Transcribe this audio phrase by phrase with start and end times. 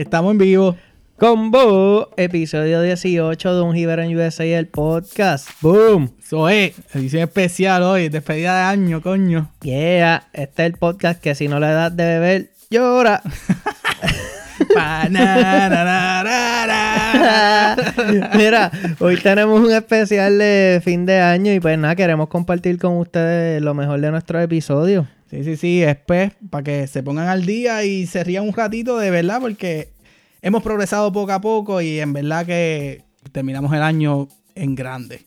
[0.00, 0.76] Estamos en vivo.
[1.18, 5.46] Combo, episodio 18 de Un Giver en USA, el podcast.
[5.60, 6.10] ¡Boom!
[6.50, 9.52] Es, edición especial hoy, despedida de año, coño.
[9.60, 13.20] Yeah, este es el podcast que si no le das de beber, llora.
[18.36, 22.96] Mira, hoy tenemos un especial de fin de año y pues nada, queremos compartir con
[22.96, 25.06] ustedes lo mejor de nuestro episodio.
[25.30, 28.52] Sí, sí, sí, es pues, para que se pongan al día y se rían un
[28.52, 29.90] ratito de verdad, porque
[30.42, 35.26] hemos progresado poco a poco y en verdad que terminamos el año en grande.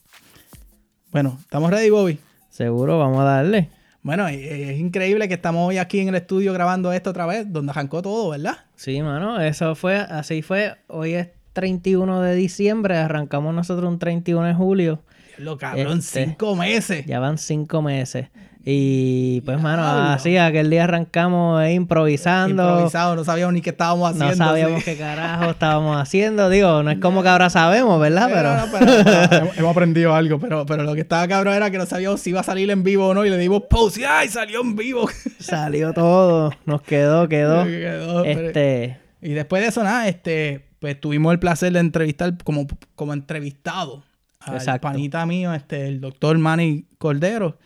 [1.12, 2.20] Bueno, ¿estamos ready, Bobby?
[2.50, 3.70] Seguro, vamos a darle.
[4.02, 7.72] Bueno, es increíble que estamos hoy aquí en el estudio grabando esto otra vez, donde
[7.72, 8.58] arrancó todo, ¿verdad?
[8.76, 10.76] Sí, mano, eso fue, así fue.
[10.88, 15.00] Hoy es 31 de diciembre, arrancamos nosotros un 31 de julio.
[15.38, 17.06] Lo cabrón, este, cinco meses.
[17.06, 18.28] Ya van cinco meses.
[18.66, 22.64] Y pues, mano, así aquel día arrancamos improvisando.
[22.64, 24.36] Improvisado, no sabíamos ni qué estábamos haciendo.
[24.38, 26.50] No sabíamos qué carajo estábamos haciendo.
[26.50, 28.30] Digo, no es como que ahora sabemos, ¿verdad?
[28.32, 30.40] Pero, hemos aprendido algo.
[30.40, 32.84] Pero, pero lo que estaba cabrón era que no sabíamos si iba a salir en
[32.84, 33.26] vivo o no.
[33.26, 34.30] Y le dimos pause y ¡ay!
[34.30, 35.10] Salió en vivo.
[35.40, 36.54] Salió todo.
[36.66, 37.66] Nos quedó, quedó.
[37.66, 38.98] quedó este.
[39.22, 44.04] Y después de eso, nada, este, pues tuvimos el placer de entrevistar como, como entrevistado
[44.46, 47.58] al panita mío, este, el doctor Manny Cordero.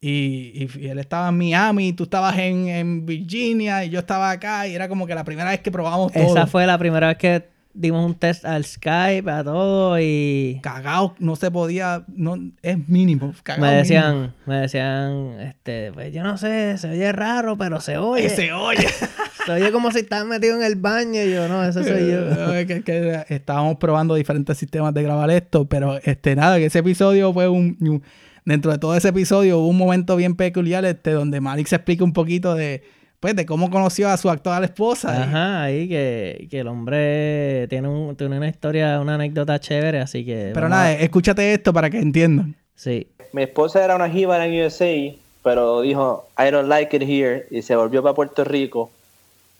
[0.00, 4.74] Y, él estaba en Miami, y tú estabas en, Virginia y yo estaba acá y
[4.74, 6.24] era como que la primera vez que probamos todo.
[6.24, 10.60] Esa fue la primera vez que dimos un test al Skype, a todo y...
[10.62, 13.34] Cagado, no se podía, no, es mínimo.
[13.58, 18.28] me decían, me decían, este, pues yo no sé, se oye raro, pero se oye.
[18.28, 18.86] Se oye.
[19.46, 22.54] se oye como si estás metido en el baño y yo, no, eso soy yo.
[23.28, 28.02] estábamos probando diferentes sistemas de grabar esto, pero este, nada, que ese episodio fue un
[28.44, 32.04] dentro de todo ese episodio hubo un momento bien peculiar este, donde Malik se explica
[32.04, 32.82] un poquito de,
[33.22, 35.22] pues, de cómo conoció a su actual esposa.
[35.22, 40.50] Ajá, ahí que, el hombre tiene, un, tiene una historia, una anécdota chévere, así que...
[40.52, 42.56] Pero nada, escúchate esto para que entiendan.
[42.74, 43.06] Sí.
[43.32, 47.62] Mi esposa era una jíbara en USA, pero dijo, I don't like it here, y
[47.62, 48.90] se volvió para Puerto Rico.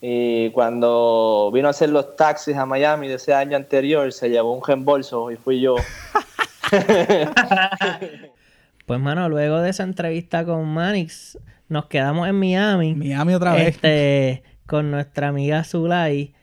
[0.00, 4.56] Y cuando vino a hacer los taxis a Miami de ese año anterior, se llevó
[4.56, 5.76] un reembolso y fui yo.
[8.84, 11.38] Pues, mano, luego de esa entrevista con Manix,
[11.72, 12.94] nos quedamos en Miami.
[12.94, 13.68] Miami otra vez.
[13.68, 16.34] Este, con nuestra amiga Zulay.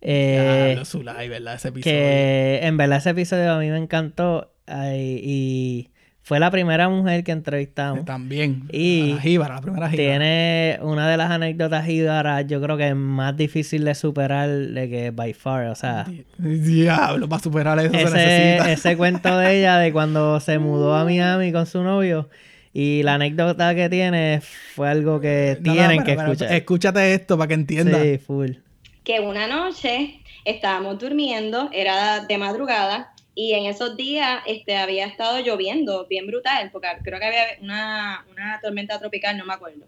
[0.00, 1.54] Eh, Zulay, ¿verdad?
[1.54, 1.96] Ese episodio.
[1.96, 4.52] Que en verdad ese episodio a mí me encantó.
[4.68, 5.90] y
[6.24, 8.06] fue la primera mujer que entrevistamos.
[8.06, 8.66] También.
[8.72, 10.08] Y la jíbara, la primera jíbara.
[10.08, 14.88] Tiene una de las anécdotas jíbaras, yo creo que es más difícil de superar de
[14.88, 16.06] que by far, o sea.
[16.38, 18.72] Diablo, para superar eso ese, se necesita.
[18.72, 22.30] Ese cuento de ella de cuando se mudó a Miami con su novio.
[22.76, 26.52] Y la anécdota que tiene fue algo que tienen que escuchar.
[26.52, 28.02] escúchate esto para que entiendas.
[28.02, 28.50] Sí, full.
[29.04, 35.38] Que una noche estábamos durmiendo, era de madrugada, y en esos días este, había estado
[35.38, 39.86] lloviendo bien brutal, porque creo que había una, una tormenta tropical, no me acuerdo.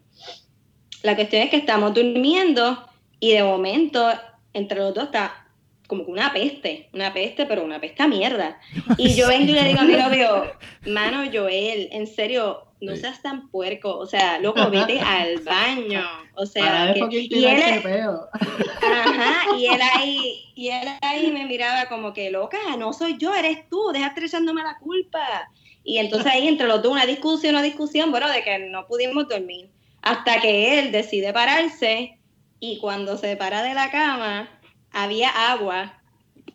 [1.02, 2.88] La cuestión es que estamos durmiendo
[3.18, 4.08] y de momento
[4.52, 5.46] entre los dos está
[5.86, 8.58] como que una peste, una peste, pero una peste a mierda.
[8.96, 10.52] Y yo vengo y le digo a mi novio,
[10.86, 16.04] mano Joel, en serio, no seas tan puerco, o sea, loco, vete al baño,
[16.34, 17.82] o sea, y él,
[18.82, 23.34] ajá, y él ahí, y él ahí me miraba como que, loca, no soy yo,
[23.34, 25.50] eres tú, deja echándome la culpa.
[25.84, 29.28] Y entonces ahí entre los dos una discusión, una discusión, bueno, de que no pudimos
[29.28, 29.70] dormir,
[30.02, 32.18] hasta que él decide pararse
[32.58, 34.50] y cuando se para de la cama,
[34.92, 36.00] había agua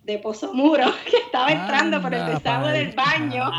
[0.03, 3.51] de Pozo Muro que estaba entrando por el desagüe del baño.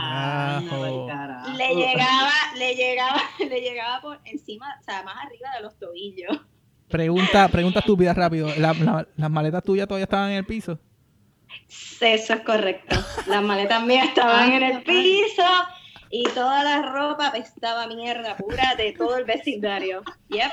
[1.57, 6.41] le llegaba, le llegaba, le llegaba por encima, o sea, más arriba de los tobillos.
[6.89, 8.49] Pregunta, pregunta estúpida rápido.
[8.57, 10.79] ¿Las maletas tuyas todavía estaban en el piso?
[12.01, 12.97] Eso es correcto.
[13.27, 15.43] Las maletas mías estaban en el piso
[16.11, 20.03] y toda la ropa estaba mierda pura de todo el vecindario.
[20.29, 20.53] Yep.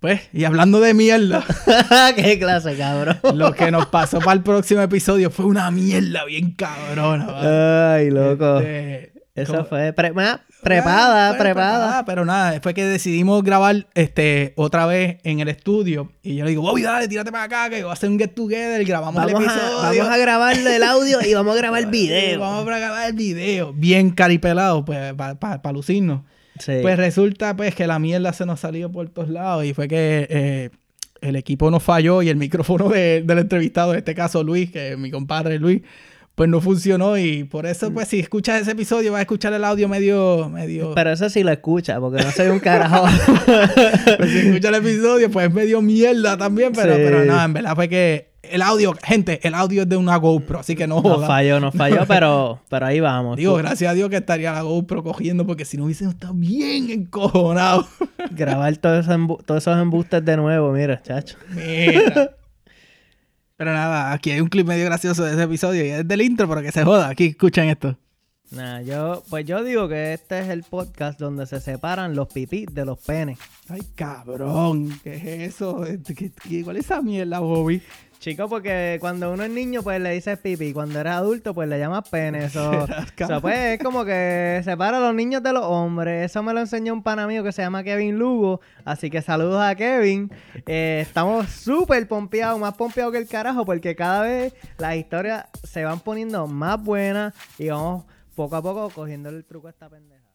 [0.00, 1.44] Pues, y hablando de mierda.
[2.16, 3.18] ¿Qué clase, cabrón?
[3.34, 7.94] Lo que nos pasó para el próximo episodio fue una mierda bien cabrona.
[7.94, 8.60] Ay, loco.
[8.60, 12.04] Este, Eso fue prepada, prepada, prepada.
[12.04, 16.12] Pero nada, fue que decidimos grabar este otra vez en el estudio.
[16.22, 18.34] Y yo le digo, Bobby, dale, tírate para acá, que voy a hacer un get
[18.34, 18.84] together.
[18.84, 19.76] Grabamos el episodio.
[19.76, 22.40] vamos a grabar el audio y vamos a grabar el video.
[22.40, 23.72] vamos a grabar el video.
[23.72, 26.20] Bien caripelado, pues, para pa, lucirnos.
[26.82, 30.26] Pues resulta pues que la mierda se nos salió por todos lados y fue que
[30.30, 30.70] eh,
[31.20, 34.98] el equipo nos falló y el micrófono del entrevistado, en este caso Luis, que es
[34.98, 35.82] mi compadre Luis,
[36.34, 39.64] pues no funcionó y por eso pues si escuchas ese episodio vas a escuchar el
[39.64, 43.06] audio medio medio pero eso sí lo escucha porque no soy un carajo.
[44.18, 47.74] Pues si escuchas el episodio pues es medio mierda también pero pero no en verdad
[47.74, 51.20] fue que el audio gente el audio es de una GoPro así que no no
[51.26, 55.02] falló no falló pero pero ahí vamos digo gracias a Dios que estaría la GoPro
[55.02, 57.86] cogiendo porque si no hubiesen estado bien encojonados
[58.32, 62.30] grabar todos esos, todos esos embustes de nuevo mira chacho mira
[63.56, 66.46] pero nada, aquí hay un clip medio gracioso de ese episodio y es del intro,
[66.46, 67.08] pero que se joda.
[67.08, 67.96] Aquí escuchen esto.
[68.50, 72.66] Nah, yo, pues yo digo que este es el podcast donde se separan los pipí
[72.70, 73.38] de los penes.
[73.68, 75.84] Ay, cabrón, ¿qué es eso?
[76.64, 77.82] ¿Cuál es esa mierda, Bobby?
[78.18, 80.72] Chico, porque cuando uno es niño, pues le dices pipi.
[80.72, 82.46] Cuando eres adulto, pues le llamas pene.
[82.46, 82.86] Eso,
[83.40, 86.30] pues es como que separa a los niños de los hombres.
[86.30, 88.60] Eso me lo enseñó un pana mío que se llama Kevin Lugo.
[88.84, 90.30] Así que saludos a Kevin.
[90.66, 95.84] Eh, estamos súper pompeados, más pompeados que el carajo, porque cada vez las historias se
[95.84, 98.04] van poniendo más buenas y vamos
[98.34, 100.25] poco a poco cogiendo el truco a esta pendeja.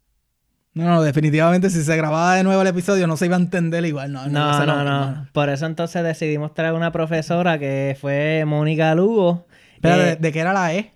[0.73, 3.85] No, no, definitivamente si se grababa de nuevo el episodio no se iba a entender
[3.85, 4.11] igual.
[4.11, 4.83] No, no, no.
[4.83, 9.47] no, Por eso entonces decidimos traer una profesora que fue Mónica Lugo.
[9.81, 10.93] Pero, eh, ¿de, qué era la E?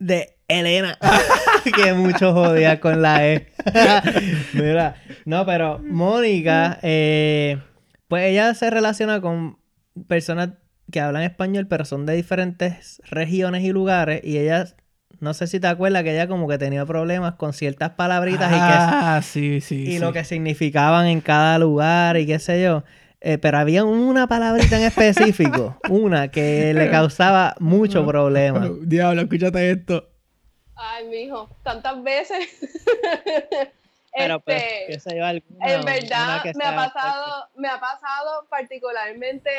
[0.00, 0.98] De Elena.
[1.76, 3.52] que mucho jodía con la E.
[4.54, 7.58] Mira, no, pero Mónica, eh,
[8.08, 9.58] pues ella se relaciona con
[10.08, 10.50] personas
[10.90, 14.66] que hablan español, pero son de diferentes regiones y lugares, y ella
[15.22, 18.54] no sé si te acuerdas que ella como que tenía problemas con ciertas palabritas y
[18.54, 18.60] que...
[18.60, 19.84] Ah, sí, sí.
[19.88, 22.82] Y lo que significaban en cada lugar y qué sé yo.
[23.20, 28.68] Eh, pero había una palabrita en específico, una que le causaba mucho problema.
[28.82, 30.08] Diablo, escúchate esto.
[30.74, 32.48] Ay, mijo, tantas veces.
[34.14, 38.44] Pero, pues, este, qué sé yo, alguna, en verdad me ha pasado, me ha pasado
[38.50, 39.50] particularmente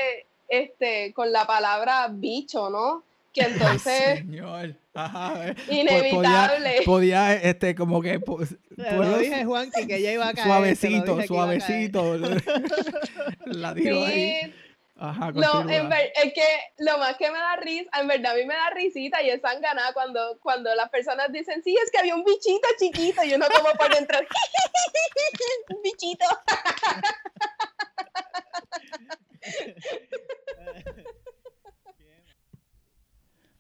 [0.50, 3.04] este con la palabra bicho, ¿no?
[3.34, 4.76] Que entonces Señor.
[4.94, 5.56] Ajá, eh.
[5.70, 11.24] inevitable podía, este como que pues, lo dije Juan que ella iba a caer suavecito
[11.24, 12.18] suavecito
[13.46, 14.54] la digo ahí
[14.96, 16.46] Ajá, no, en es que
[16.78, 19.42] lo más que me da risa, en verdad a mí me da risita y es
[19.42, 23.46] ganada cuando, cuando las personas dicen, sí, es que había un bichito chiquito y uno
[23.54, 24.20] como por dentro,
[25.70, 26.26] un bichito.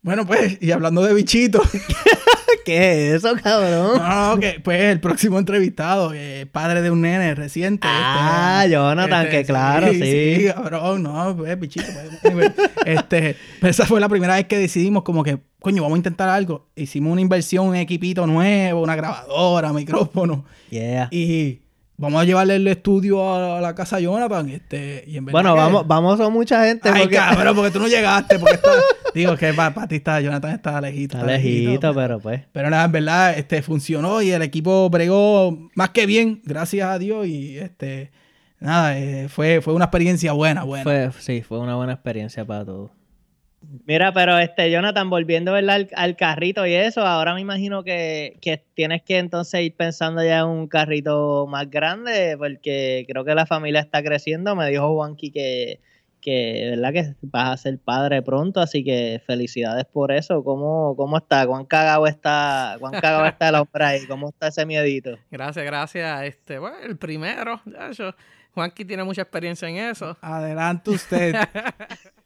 [0.03, 1.65] Bueno, pues, y hablando de bichitos.
[2.65, 3.97] ¿Qué es eso, cabrón?
[3.97, 7.87] No, que pues el próximo entrevistado, eh, padre de un nene reciente.
[7.89, 10.01] Ah, este, Jonathan, este, que claro, sí.
[10.01, 11.85] Sí, cabrón, no, pues bichito.
[12.21, 12.51] Pues,
[12.85, 16.27] este, pues esa fue la primera vez que decidimos como que, coño, vamos a intentar
[16.27, 16.69] algo.
[16.75, 20.43] Hicimos una inversión, un equipito nuevo, una grabadora, micrófono.
[20.69, 21.07] Yeah.
[21.11, 21.62] Y
[22.03, 24.49] Vamos a llevarle el estudio a la casa Jonathan.
[24.49, 26.89] Este, y en bueno, vamos, vamos a mucha gente.
[26.89, 27.15] Ay, porque...
[27.15, 28.39] cabrón, porque tú no llegaste.
[28.39, 28.71] Porque está...
[29.13, 31.17] Digo que para, ti está, Jonathan está lejito.
[31.17, 32.41] Está, lejito, pero pues.
[32.51, 36.99] Pero nada, en verdad, este, funcionó y el equipo bregó más que bien, gracias a
[36.99, 37.25] Dios.
[37.25, 38.11] Y este,
[38.59, 40.83] nada, eh, fue, fue una experiencia buena, buena.
[40.83, 42.91] Fue, sí, fue una buena experiencia para todos.
[43.85, 48.39] Mira, pero este, Jonathan, volviendo Al, al, carrito y eso, ahora me imagino que,
[48.75, 53.47] tienes que entonces ir pensando ya en un carrito más grande, porque creo que la
[53.47, 54.55] familia está creciendo.
[54.55, 55.79] Me dijo Juanqui que,
[56.21, 56.93] que, ¿verdad?
[56.93, 60.43] que vas a ser padre pronto, así que felicidades por eso.
[60.43, 61.47] ¿Cómo, cómo está?
[61.47, 64.05] ¿Cuán cagado está, cuán cagado está el hombre ahí?
[64.05, 65.17] ¿Cómo está ese miedito?
[65.31, 66.23] Gracias, gracias.
[66.23, 67.89] Este, bueno, el primero, ya,
[68.53, 70.15] Juanqui tiene mucha experiencia en eso.
[70.21, 71.35] Adelante usted.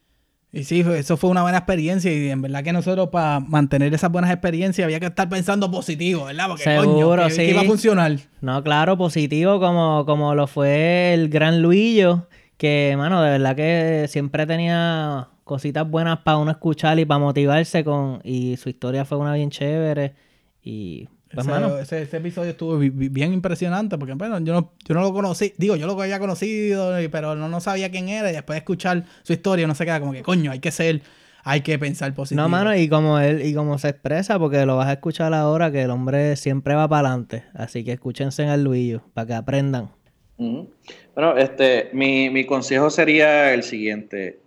[0.51, 4.11] Y sí, eso fue una buena experiencia y en verdad que nosotros para mantener esas
[4.11, 6.47] buenas experiencias había que estar pensando positivo, ¿verdad?
[6.47, 7.41] Porque Seguro, coño, sí.
[7.43, 8.17] iba a funcionar.
[8.39, 12.27] No, claro, positivo como, como lo fue el gran Luillo,
[12.57, 17.83] que, mano, de verdad que siempre tenía cositas buenas para uno escuchar y para motivarse
[17.83, 18.21] con...
[18.23, 20.15] Y su historia fue una bien chévere
[20.63, 25.53] y pues, ese, episodio estuvo bien impresionante porque bueno, yo no, yo no lo conocí,
[25.57, 29.05] digo, yo lo había conocido, pero no, no sabía quién era y después de escuchar
[29.24, 31.01] su historia no se queda como que coño, hay que ser,
[31.43, 32.41] hay que pensar positivo.
[32.41, 35.72] No, mano, y como él, y como se expresa, porque lo vas a escuchar ahora
[35.72, 39.34] que el hombre siempre va para adelante, así que escúchense en el Luillo para que
[39.34, 39.89] aprendan.
[40.38, 44.39] Bueno, este, mi, mi consejo sería el siguiente,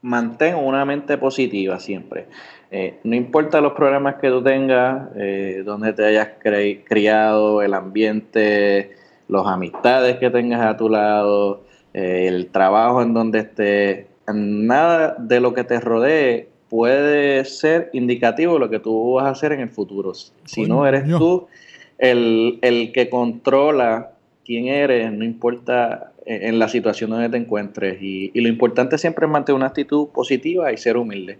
[0.00, 2.26] mantén una mente positiva siempre.
[2.76, 8.96] Eh, no importa los problemas que tú tengas, eh, donde te hayas criado, el ambiente,
[9.28, 11.62] las amistades que tengas a tu lado,
[11.92, 18.54] eh, el trabajo en donde estés, nada de lo que te rodee puede ser indicativo
[18.54, 20.12] de lo que tú vas a hacer en el futuro.
[20.12, 21.46] Si no eres tú
[21.98, 24.14] el, el, que controla
[24.44, 28.02] quién eres, no importa en la situación donde te encuentres.
[28.02, 31.38] Y, y, lo importante siempre es mantener una actitud positiva y ser humilde.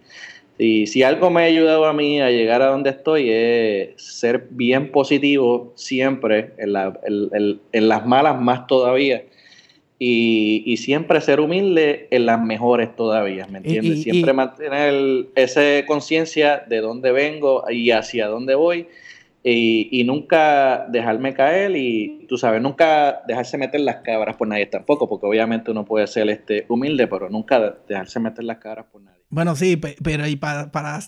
[0.59, 4.47] Y si algo me ha ayudado a mí a llegar a donde estoy es ser
[4.51, 9.25] bien positivo siempre, en, la, en las malas más todavía.
[9.99, 14.03] Y, y, siempre ser humilde en las mejores todavía, ¿me entiendes?
[14.03, 18.89] siempre mantener esa conciencia de dónde vengo y hacia dónde voy
[19.47, 25.07] y, nunca dejarme caer y, tú sabes, nunca dejarse meter las cabras por nadie tampoco,
[25.07, 29.14] porque obviamente uno puede ser este humilde, pero nunca dejarse meter las cabras por nadie.
[29.35, 31.01] Bueno, sí, pero y para, para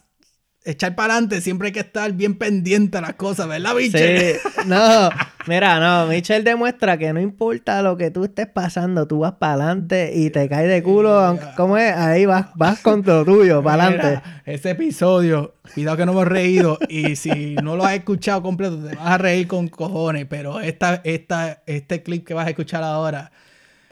[0.64, 4.34] echar para adelante siempre hay que estar bien pendiente a las cosas, ¿verdad, Michelle?
[4.34, 5.10] Sí, no,
[5.46, 9.52] mira, no, Michelle demuestra que no importa lo que tú estés pasando, tú vas para
[9.52, 11.94] adelante y te caes de culo, ¿cómo es?
[11.94, 14.28] Ahí vas, vas con lo tuyo, para adelante.
[14.44, 18.96] Ese episodio, cuidado que no hemos reído y si no lo has escuchado completo te
[18.96, 23.30] vas a reír con cojones, pero esta, esta, este clip que vas a escuchar ahora...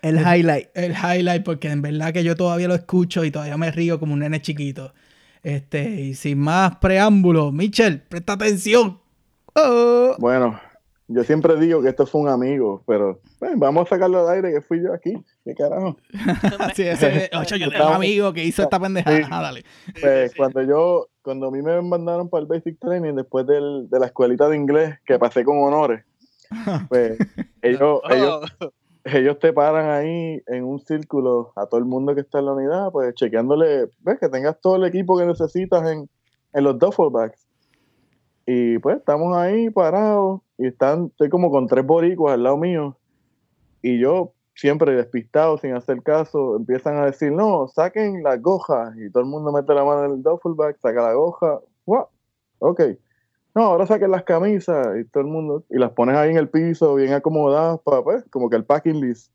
[0.04, 0.68] El highlight.
[0.74, 4.12] El highlight, porque en verdad que yo todavía lo escucho y todavía me río como
[4.12, 4.92] un nene chiquito.
[5.42, 9.00] Este, y sin más preámbulos, Michel, presta atención.
[9.54, 10.14] Oh.
[10.18, 10.60] Bueno,
[11.08, 13.22] yo siempre digo que esto fue un amigo, pero
[13.56, 15.14] vamos a sacarlo al aire que fui yo aquí.
[15.42, 15.96] ¿Qué carajo?
[16.74, 19.40] sí, ese, ocho, yo tengo un amigo que hizo esta pendejada.
[19.40, 19.64] dale.
[20.02, 23.98] Pues cuando yo, cuando a mí me mandaron para el Basic Training después del, de
[23.98, 26.04] la escuelita de inglés, que pasé con honores,
[26.90, 27.16] pues
[27.62, 28.74] ellos, ellos, oh ellos
[29.40, 32.90] te paran ahí en un círculo a todo el mundo que está en la unidad,
[32.90, 36.08] pues chequeándole, ves que tengas todo el equipo que necesitas en,
[36.52, 37.46] en los duffelbacks.
[38.46, 42.96] Y pues estamos ahí parados y están, estoy como con tres boricuas al lado mío.
[43.82, 48.94] Y yo, siempre despistado, sin hacer caso, empiezan a decir, no, saquen las gojas.
[48.96, 51.60] Y todo el mundo mete la mano en el duffelback, saca la goja.
[51.86, 52.06] ¡Wow!
[52.58, 52.80] Ok
[53.54, 56.48] no, ahora saquen las camisas y todo el mundo, y las pones ahí en el
[56.48, 59.30] piso, bien acomodadas, para, pues, como que el packing list.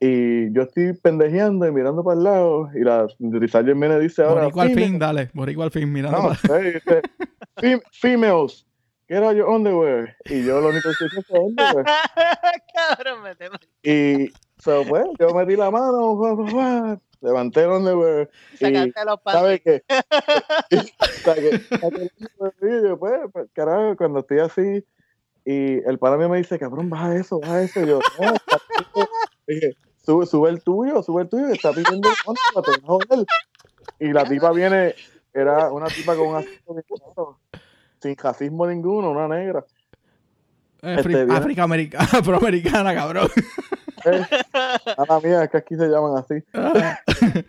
[0.00, 4.42] Y yo estoy pendejeando y mirando para el lado, y la Rizal me dice ahora.
[4.42, 8.66] Boricua al fin, dale, Boricua al fin, mirando no, para Females,
[9.08, 10.14] get out your underwear.
[10.26, 11.86] Y yo lo único que hice fue underwear.
[12.74, 16.18] Cabrón, me Y, so, pues, yo metí la mano,
[17.22, 18.28] levanté donde, güey.
[18.58, 19.82] Sacaste los ¿Sabes qué?
[22.98, 24.84] pues, pues, carajo, cuando estoy así
[25.44, 27.80] y el pana mío me dice, cabrón, baja eso, baja eso.
[27.80, 28.34] Y yo, no,
[29.46, 33.26] dije, sube, sube el tuyo, sube el tuyo, que está pidiendo el joder.
[33.98, 34.94] Y la tipa viene,
[35.32, 37.40] era una tipa con un acento
[38.00, 39.64] sin racismo ninguno, una negra.
[40.82, 43.28] Eh, este, África americana, afroamericana, cabrón.
[44.04, 44.26] Eh,
[44.96, 46.34] a la mía, es que aquí se llaman así.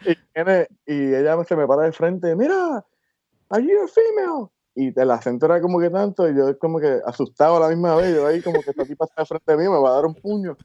[0.05, 2.85] y, viene, y, ella se me para de frente, mira,
[3.49, 4.49] are you a female?
[4.75, 7.95] Y el acento era como que tanto, y yo como que asustado a la misma
[7.95, 9.95] vez, yo ahí como que esta tipa está de frente de mí, me va a
[9.95, 10.57] dar un puño.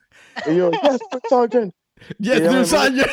[0.47, 1.75] Y yo, yes, Sergeant.
[2.19, 3.11] Yes, Sergeant.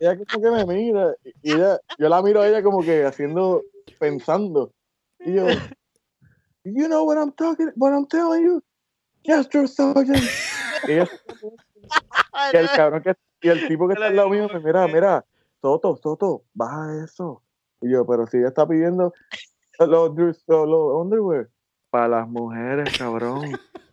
[0.00, 3.62] Ella como que me mira, y ella, yo la miro a ella como que haciendo,
[3.98, 4.72] pensando.
[5.20, 5.46] Y yo,
[6.64, 8.62] you know what I'm talking, what I'm telling you?
[9.22, 10.22] Yes, Sergeant.
[12.52, 15.24] y, el cabrón que, y el tipo que está al lado mío me mira, mira,
[15.60, 17.42] Soto, Soto, baja eso.
[17.80, 19.12] Y yo, pero si ella está pidiendo
[19.78, 20.12] los,
[20.46, 21.48] los underwear
[21.90, 23.42] para las mujeres, cabrón.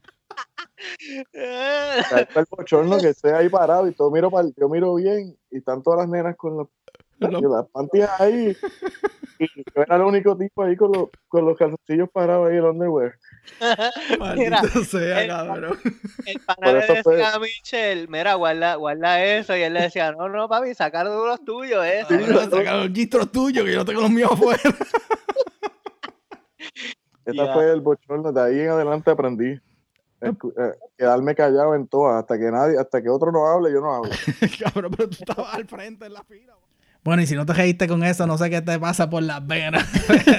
[1.33, 5.83] el bochorno que esté ahí parado y todo miro para yo miro bien y están
[5.83, 6.67] todas las nenas con los,
[7.49, 8.57] las panties ahí
[9.39, 12.65] y yo era el único tipo ahí con los, con los calzoncillos parados ahí el
[12.65, 13.13] underwear
[14.35, 15.77] mira, sea, el, cabrón.
[16.25, 19.55] El pana le decía a Michelle, mira, guarda, guarda eso.
[19.55, 22.09] Y él le decía, no, no, papi, sacar los tuyos, eso.
[22.09, 24.61] Sí, sacar los registros tuyos, que yo tengo los míos afuera.
[27.25, 29.59] Este fue el bochorno, de ahí en adelante aprendí.
[30.21, 30.33] Eh,
[30.97, 34.11] quedarme callado en todas, hasta que nadie, hasta que otro no hable, yo no hablo.
[34.63, 36.55] cabrón, pero tú estabas al frente en la fila.
[37.03, 39.45] Bueno, y si no te reíste con eso, no sé qué te pasa por las
[39.45, 39.87] venas.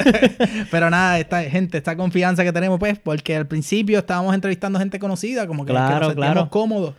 [0.70, 5.00] Pero nada, esta gente, esta confianza que tenemos, pues, porque al principio estábamos entrevistando gente
[5.00, 6.50] conocida, como que, claro, nos claro.
[6.50, 6.94] cómodos.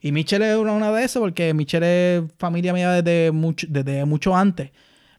[0.00, 4.36] Y Michelle es una de esas, porque Michelle es familia mía desde mucho, desde mucho
[4.36, 4.70] antes.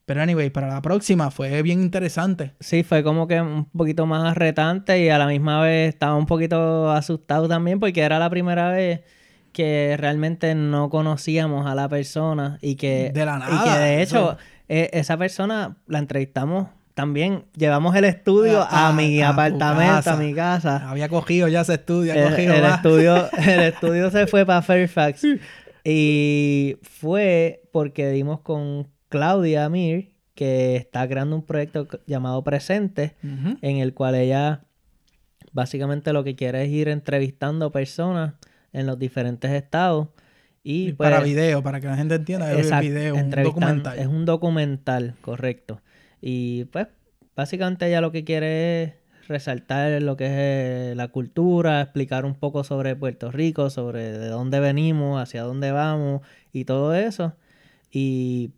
[0.06, 2.54] Pero anyway, para la próxima fue bien interesante.
[2.60, 6.26] Sí, fue como que un poquito más retante y a la misma vez estaba un
[6.26, 9.02] poquito asustado también porque era la primera vez
[9.52, 14.02] que realmente no conocíamos a la persona y que de la nada y que de
[14.02, 14.38] hecho
[14.68, 20.90] e, esa persona la entrevistamos también llevamos el estudio a, mi apartamento, a mi casa.
[20.90, 22.14] Había cogido ya ese estudio.
[22.14, 25.26] El, el estudio, el estudio se fue para Fairfax.
[25.86, 33.78] Y fue porque dimos con Claudia Mir, que está creando un proyecto llamado Presente, en
[33.78, 34.66] el cual ella
[35.54, 38.34] básicamente lo que quiere es ir entrevistando personas
[38.74, 40.08] en los diferentes estados.
[40.64, 44.00] Y, para pues, video, para que la gente entienda, es un video, un documental.
[44.00, 45.82] Es un documental, correcto.
[46.22, 46.88] Y pues
[47.36, 48.94] básicamente ella lo que quiere es
[49.30, 54.28] resaltar lo que es eh, la cultura, explicar un poco sobre Puerto Rico, sobre de
[54.28, 56.22] dónde venimos, hacia dónde vamos
[56.52, 57.36] y todo eso.
[57.92, 58.52] Y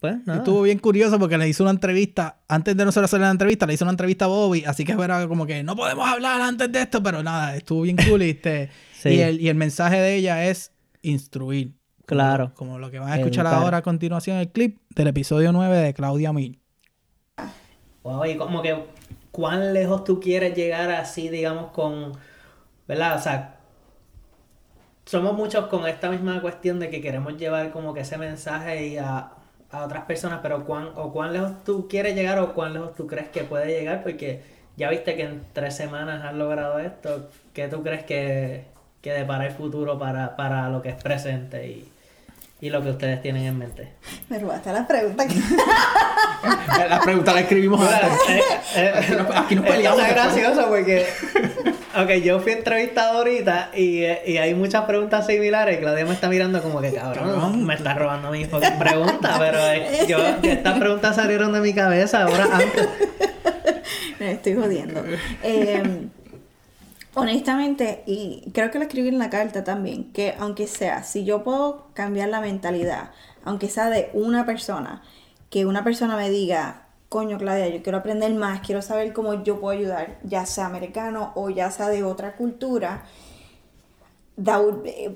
[0.00, 0.40] pues nada.
[0.40, 3.74] Estuvo bien curioso porque le hizo una entrevista, antes de nosotros hacer la entrevista, le
[3.74, 6.82] hizo una entrevista a Bobby, así que era como que no podemos hablar antes de
[6.82, 8.70] esto, pero nada, estuvo bien cool y, este,
[9.04, 11.74] y, el, y el mensaje de ella es instruir.
[12.06, 12.52] Claro.
[12.54, 15.94] Como, lo que van a escuchar ahora a continuación el clip del episodio 9 de
[15.94, 16.58] Claudia Mil.
[18.02, 18.76] Wow, y como que
[19.30, 22.12] cuán lejos tú quieres llegar así, digamos, con,
[22.86, 23.16] ¿verdad?
[23.16, 23.56] O sea,
[25.04, 29.32] somos muchos con esta misma cuestión de que queremos llevar como que ese mensaje a,
[29.70, 33.06] a otras personas, pero cuán, o cuán lejos tú quieres llegar o cuán lejos tú
[33.06, 34.42] crees que puede llegar, porque
[34.78, 38.64] ya viste que en tres semanas has logrado esto, ¿qué tú crees que,
[39.00, 41.88] que depara el futuro para, para lo que es presente y,
[42.60, 43.88] y lo que ustedes tienen en mente.
[44.28, 45.24] Me robaste la pregunta.
[46.88, 48.20] la pregunta la escribimos antes.
[48.28, 48.42] Eh,
[48.76, 50.02] eh, aquí nos peleamos.
[50.02, 51.06] Es gracioso porque.
[51.96, 55.78] Ok, yo fui entrevistado ahorita y, y, hay muchas preguntas similares.
[55.78, 60.18] Claudia me está mirando como que cabrón, me está robando mis preguntas, pero eh, yo,
[60.42, 62.88] estas preguntas salieron de mi cabeza ahora antes.
[64.18, 65.04] Me estoy jodiendo.
[65.44, 66.08] Eh,
[67.14, 71.44] honestamente, y creo que lo escribí en la carta también, que aunque sea, si yo
[71.44, 73.10] puedo cambiar la mentalidad,
[73.44, 75.02] aunque sea de una persona,
[75.50, 79.60] que una persona me diga, coño Claudia, yo quiero aprender más, quiero saber cómo yo
[79.60, 83.04] puedo ayudar, ya sea americano o ya sea de otra cultura,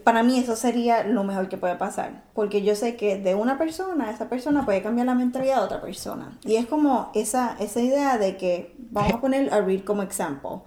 [0.03, 3.57] para mí eso sería lo mejor que puede pasar, porque yo sé que de una
[3.57, 6.37] persona, esa persona puede cambiar la mentalidad de otra persona.
[6.45, 10.65] Y es como esa, esa idea de que, vamos a poner a Reed como ejemplo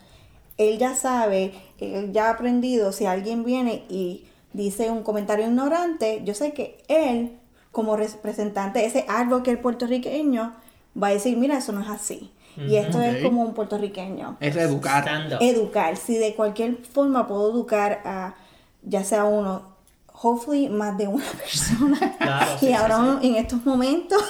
[0.58, 6.22] él ya sabe, él ya ha aprendido, si alguien viene y dice un comentario ignorante,
[6.24, 7.38] yo sé que él,
[7.72, 9.06] como representante, ese
[9.46, 10.54] el puertorriqueño,
[11.02, 12.32] va a decir, mira, eso no es así.
[12.58, 14.38] Y esto es como un puertorriqueño.
[14.40, 15.06] Es educar.
[15.42, 15.98] Educar.
[15.98, 18.36] Si de cualquier forma puedo educar a,
[18.82, 19.76] ya sea uno,
[20.14, 22.16] hopefully más de una persona.
[22.62, 24.24] y ahora en estos momentos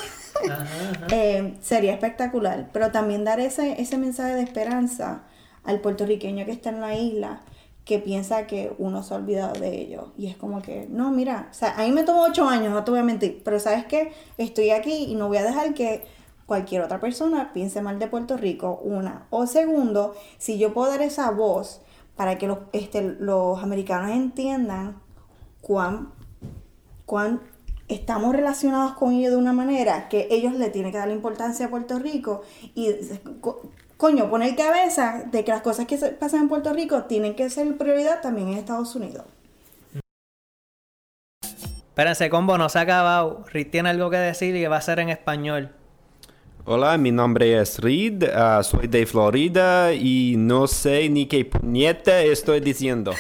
[1.12, 2.70] eh, sería espectacular.
[2.74, 5.22] Pero también dar ese, ese mensaje de esperanza
[5.66, 7.42] al puertorriqueño que está en la isla
[7.86, 10.06] que piensa que uno se ha olvidado de ellos.
[10.18, 12.84] Y es como que, no, mira, o sea, a mí me tomó ocho años, no
[12.84, 16.04] te voy a mentir, pero sabes qué, estoy aquí y no voy a dejar que
[16.48, 19.28] cualquier otra persona piense mal de Puerto Rico, una.
[19.30, 21.82] O segundo, si yo puedo dar esa voz
[22.16, 25.00] para que los, este, los americanos entiendan
[25.62, 26.12] cuán,
[27.06, 27.42] cuán
[27.88, 31.68] estamos relacionados con ellos de una manera que ellos le tienen que dar la importancia
[31.68, 32.42] a Puerto Rico
[32.74, 32.94] y
[33.98, 37.78] coño, poner cabeza de que las cosas que pasan en Puerto Rico tienen que ser
[37.78, 39.26] prioridad también en Estados Unidos.
[41.42, 43.46] Espérense, combo, no se ha acabado.
[43.54, 45.72] Reed tiene algo que decir y va a ser en español.
[46.66, 52.22] Hola, mi nombre es Reed, ah, soy de Florida y no sé ni qué puñeta
[52.22, 53.14] estoy diciendo.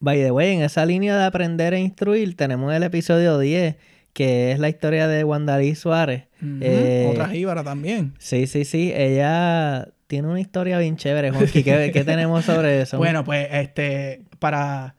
[0.00, 3.76] By the way, en esa línea de aprender e instruir tenemos el episodio 10
[4.14, 6.28] que es la historia de Wandalí Suárez.
[6.60, 8.14] Eh, Otra jíbara también.
[8.18, 8.92] Sí, sí, sí.
[8.94, 11.64] Ella tiene una historia bien chévere, Juanqui.
[11.64, 12.96] ¿Qué, ¿Qué, tenemos sobre eso?
[12.96, 14.94] Bueno, pues este, para,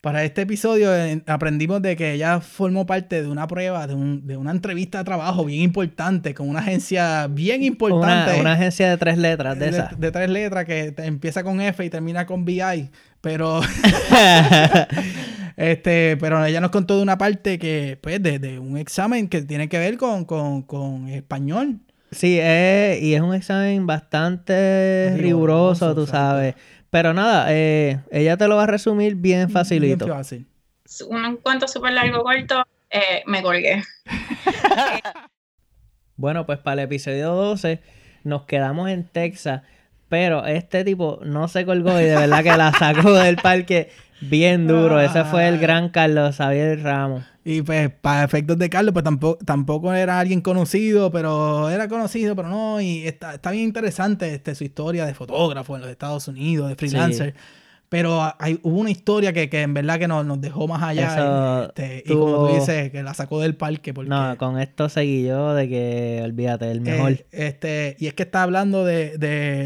[0.00, 4.26] para este episodio eh, aprendimos de que ella formó parte de una prueba, de, un,
[4.26, 8.40] de una entrevista de trabajo bien importante, con una agencia bien importante.
[8.40, 11.88] Una, agencia de tres letras, de, de, de tres letras que empieza con F y
[11.88, 12.90] termina con BI.
[13.20, 13.60] Pero
[15.58, 19.68] este, pero ella nos contó de una parte que, pues, de, un examen que tiene
[19.68, 21.80] que ver con, español.
[22.12, 26.54] Sí, y es un examen bastante riguroso, tú sabes.
[26.90, 30.04] Pero nada, eh, ella te lo va a resumir bien facilito.
[30.04, 30.46] Bien fácil.
[31.08, 33.82] Un cuento súper largo, corto, eh, me colgué.
[36.16, 37.80] bueno, pues para el episodio 12
[38.22, 39.62] nos quedamos en Texas
[40.08, 43.90] pero este tipo no se colgó y de verdad que la sacó del parque
[44.20, 45.00] bien duro.
[45.00, 47.24] Ese fue el gran Carlos Xavier Ramos.
[47.44, 52.36] Y pues para efectos de Carlos, pues tampoco, tampoco era alguien conocido, pero era conocido,
[52.36, 52.80] pero no.
[52.80, 56.76] Y está, está bien interesante este, su historia de fotógrafo en los Estados Unidos, de
[56.76, 57.34] freelancer.
[57.88, 61.64] Pero hay, hubo una historia que, en verdad que nos, nos dejó más allá.
[61.68, 63.94] Este, y como tú dices, que la sacó del parque.
[63.94, 67.12] Porque, no, con esto seguí yo de que, olvídate, el mejor.
[67.12, 69.16] Eh, este, y es que está hablando de,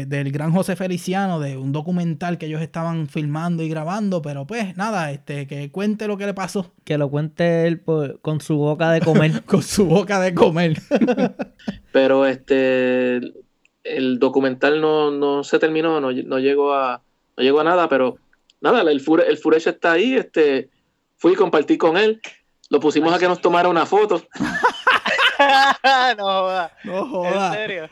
[0.07, 4.21] del gran José Feliciano, de un documental que ellos estaban filmando y grabando.
[4.21, 6.71] Pero pues nada, este, que cuente lo que le pasó.
[6.85, 7.81] Que lo cuente él
[8.21, 9.43] con su boca de comer.
[9.45, 10.77] con su boca de comer.
[11.91, 13.19] pero este,
[13.83, 17.01] el documental no, no se terminó, no, no llegó a
[17.37, 18.17] no llegó a nada, pero
[18.61, 20.69] nada, el, fure, el Furesh está ahí, este,
[21.17, 22.21] fui y compartí con él,
[22.69, 24.23] lo pusimos a que nos tomara una foto.
[26.17, 26.77] no joda.
[26.83, 27.47] No joda.
[27.47, 27.89] ¿En serio?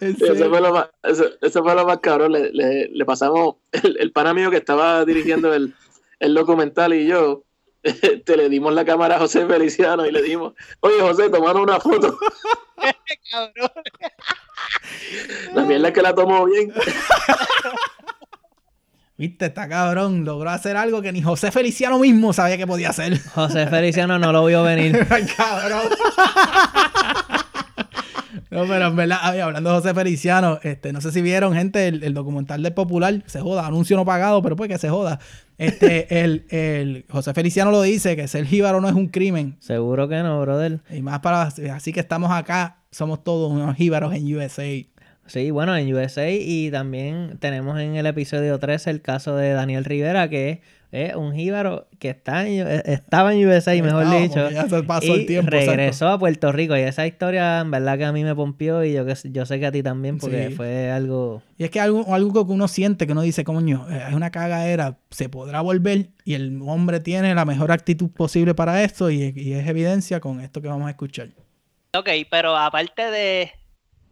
[0.00, 2.32] eso, fue lo más, eso, fue lo más cabrón.
[2.32, 5.74] Le, le, le pasamos el, el, pana mío que estaba dirigiendo el,
[6.20, 7.44] el documental y yo,
[8.24, 11.80] te le dimos la cámara a José Feliciano y le dimos, oye José, tomaron una
[11.80, 12.18] foto.
[13.30, 13.70] cabrón.
[15.54, 16.72] La mierda es que la tomó bien.
[19.18, 20.24] Viste, está cabrón.
[20.24, 23.18] Logró hacer algo que ni José Feliciano mismo sabía que podía hacer.
[23.34, 25.06] José Feliciano no lo vio venir.
[25.36, 25.82] cabrón.
[28.48, 32.14] No, pero en verdad, hablando de José Feliciano, este, no sé si vieron, gente, el,
[32.14, 35.18] documental del Popular, se joda, anuncio no pagado, pero pues que se joda.
[35.58, 39.56] Este, el, el José Feliciano lo dice, que ser jíbaro no es un crimen.
[39.60, 40.80] Seguro que no, brother.
[40.90, 44.64] Y más para, así que estamos acá, somos todos unos jíbaros en USA.
[45.26, 49.84] Sí, bueno, en USA y también tenemos en el episodio 3 el caso de Daniel
[49.84, 50.62] Rivera, que
[50.92, 54.50] es un jíbaro que está eh, estaba en USA, mejor dicho.
[54.50, 56.76] Ya se pasó y el tiempo, regresó a Puerto Rico.
[56.76, 59.66] Y esa historia, en verdad, que a mí me pompió y yo, yo sé que
[59.66, 61.42] a ti también, porque fue algo.
[61.58, 64.30] Y es que algo, algo que uno siente que uno dice, coño, eh, es una
[64.30, 66.10] cagadera, se podrá volver.
[66.24, 69.10] Y el hombre tiene la mejor actitud posible para esto.
[69.10, 71.28] Y, es evidencia con esto que vamos a escuchar.
[71.94, 73.50] Ok, pero aparte de,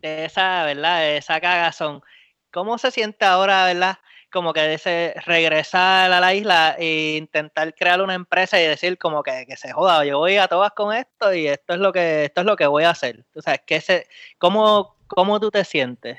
[0.09, 1.01] de esa, ¿verdad?
[1.01, 2.03] De esa cagazón,
[2.51, 3.99] ¿cómo se siente ahora, ¿verdad?
[4.35, 9.23] como que ese, regresar a la isla e intentar crear una empresa y decir como
[9.23, 12.41] que, se joda, yo voy a todas con esto y esto es lo que, esto
[12.41, 13.25] es lo que voy a hacer.
[13.37, 16.19] O sea, que se, ¿cómo, ¿cómo tú te sientes?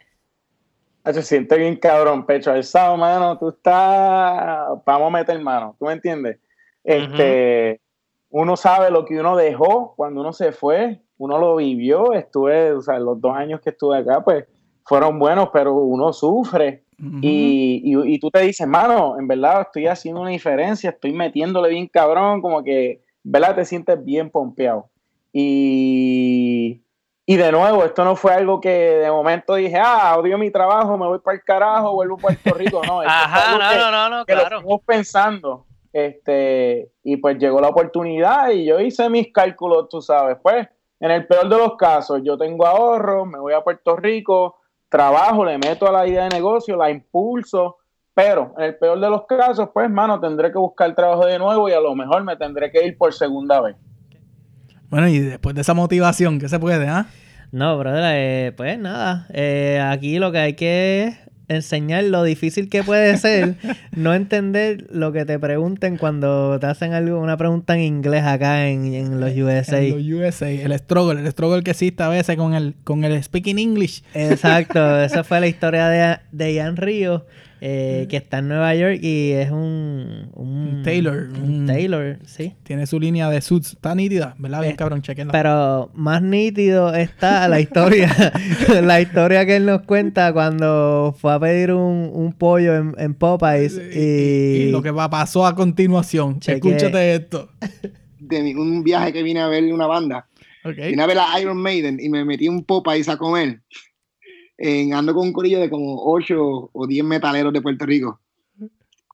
[1.04, 5.93] Se siente bien cabrón, pecho alzado, mano, tú estás, vamos a meter mano, ¿tú me
[5.93, 6.38] entiendes?
[6.86, 7.82] Este,
[8.38, 12.82] uno sabe lo que uno dejó cuando uno se fue, uno lo vivió, estuve, o
[12.82, 14.45] sea, los dos años que estuve acá, pues
[14.84, 16.84] fueron buenos, pero uno sufre
[17.21, 22.41] y, tú te dices, mano, en verdad estoy haciendo una diferencia, estoy metiéndole bien cabrón,
[22.41, 23.56] como que, ¿verdad?
[23.56, 24.89] Te sientes bien pompeado.
[25.32, 26.82] Y,
[27.26, 31.08] de nuevo, esto no fue algo que de momento dije, ah, odio mi trabajo, me
[31.08, 32.82] voy para el carajo, vuelvo a Puerto Rico.
[32.86, 34.41] No, Ajá, no, no, no, claro.
[34.41, 35.65] Lo estamos pensando.
[35.95, 40.67] Este, y pues llegó la oportunidad y yo hice mis cálculos, tú sabes, pues,
[40.99, 44.58] en el peor de los casos, yo tengo ahorros, me voy a Puerto Rico,
[44.89, 47.77] trabajo, le meto a la idea de negocio, la impulso,
[48.13, 51.69] pero en el peor de los casos, pues, mano, tendré que buscar trabajo de nuevo
[51.69, 53.77] y a lo mejor me tendré que ir por segunda vez.
[54.89, 57.05] Bueno, y después de esa motivación, ¿qué se puede, ah?
[57.53, 61.15] No, brother, eh, pues nada, eh, aquí lo que hay que
[61.47, 63.55] enseñar lo difícil que puede ser
[63.95, 68.67] no entender lo que te pregunten cuando te hacen algo, una pregunta en inglés acá
[68.67, 69.81] en, los USA.
[69.81, 73.21] En los USA, el struggle, el struggle que existe a veces con el, con el
[73.23, 74.03] speaking English.
[74.13, 77.25] Exacto, esa fue la historia de, de Ian Río
[77.62, 81.30] eh, que está en Nueva York y es un, un Taylor.
[81.41, 82.54] Un Taylor, sí.
[82.63, 83.74] Tiene su línea de suits.
[83.74, 84.62] Está nítida, ¿verdad?
[84.62, 85.32] Bien, cabrón, chequenla.
[85.32, 88.13] Pero más nítido está la historia.
[88.84, 93.13] la historia que él nos cuenta cuando fue a pedir un, un pollo en, en
[93.13, 93.80] Popeyes.
[93.96, 96.39] Y, lo que pasó a continuación.
[96.46, 97.50] Escúchate esto.
[98.20, 100.28] De un viaje que vine a ver una banda.
[100.63, 103.62] Vine a ver a Iron Maiden y me metí un Popeyes a comer
[104.58, 108.20] en, ando con un corillo de como 8 o 10 metaleros de Puerto Rico.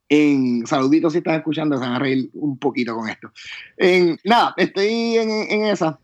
[0.08, 3.32] En, saluditos si están escuchando, se van a reír un poquito con esto.
[3.76, 5.98] En, nada, estoy en, en esa.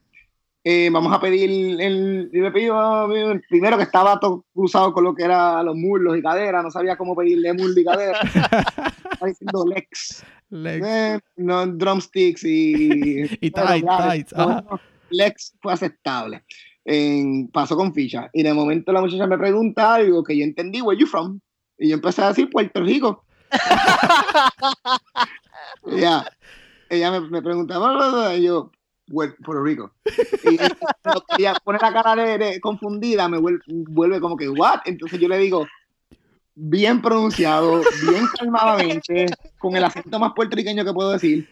[0.64, 3.09] Eh, vamos a pedir el, le pido
[3.48, 6.96] primero que estaba todo cruzado con lo que era los muslos y caderas, no sabía
[6.96, 8.20] cómo pedirle muslo y cadera.
[9.12, 10.24] Estaba diciendo Lex.
[10.51, 10.87] Lex.
[10.87, 13.22] Eh, no, drumsticks y.
[13.40, 14.29] y tight, tight.
[15.11, 16.42] Lex fue aceptable
[17.53, 18.31] pasó con ficha.
[18.33, 21.40] Y de momento la muchacha me pregunta algo que yo entendí, where you from?
[21.79, 23.24] Y yo empecé a decir Puerto Rico.
[25.87, 26.31] ella,
[26.88, 28.70] ella me, me preguntaba, y yo,
[29.09, 29.92] Puerto Rico.
[30.44, 30.59] Y
[31.38, 34.81] ella pone la cara de, confundida, me vuelve, vuelve, como que, ¿what?
[34.85, 35.66] Entonces yo le digo,
[36.55, 39.27] bien pronunciado, bien calmadamente,
[39.59, 41.48] con el acento más puertorriqueño que puedo decir,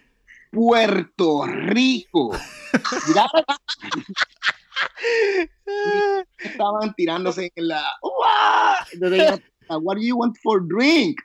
[0.51, 2.33] Puerto Rico.
[6.39, 7.83] Estaban tirándose en la.
[8.93, 11.21] Entonces, what do you want for drink?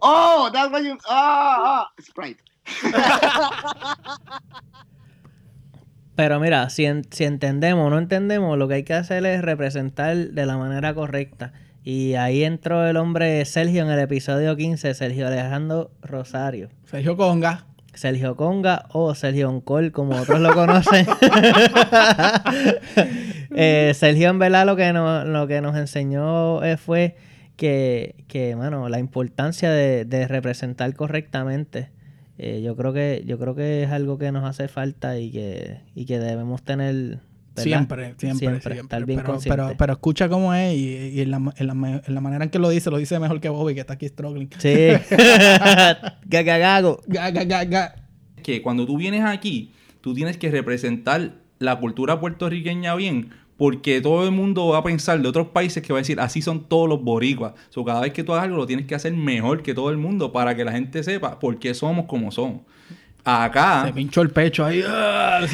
[0.00, 0.96] oh, that's what you.
[1.08, 2.42] Ah, ah, Sprite.
[6.16, 10.16] Pero mira, si, si entendemos o no entendemos, lo que hay que hacer es representar
[10.16, 11.52] de la manera correcta.
[11.84, 16.70] Y ahí entró el hombre Sergio en el episodio 15, Sergio Alejandro Rosario.
[16.86, 17.66] Sergio Conga.
[17.96, 21.06] Sergio Conga o Sergio Oncol, como otros lo conocen.
[23.58, 27.16] Eh, Sergio, en verdad, lo que nos, lo que nos enseñó eh, fue
[27.56, 31.88] que, que, bueno, la importancia de, representar correctamente.
[32.36, 35.80] Eh, yo creo que yo creo que es algo que nos hace falta y que,
[35.94, 37.20] y que debemos tener
[37.56, 41.66] Siempre, siempre, siempre, Estar bien pero, pero, pero, escucha cómo es y, en, la, en,
[41.66, 43.94] la, en, la, manera en que lo dice, lo dice mejor que Bobby, que está
[43.94, 44.50] aquí struggling.
[44.58, 44.88] Sí.
[46.26, 47.00] Gagagago.
[48.42, 54.24] Que cuando tú vienes aquí, tú tienes que representar la cultura puertorriqueña bien, porque todo
[54.24, 56.88] el mundo va a pensar de otros países que va a decir, así son todos
[56.88, 57.54] los boricuas.
[57.74, 59.96] O cada vez que tú hagas algo, lo tienes que hacer mejor que todo el
[59.96, 62.62] mundo para que la gente sepa por qué somos como somos.
[63.24, 63.86] Acá...
[63.86, 64.82] Se pinchó el pecho ahí.
[64.86, 65.46] ¡ah!